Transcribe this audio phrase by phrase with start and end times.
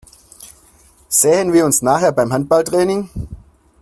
[1.09, 3.11] Sehen wir uns nachher beim Handballtraining?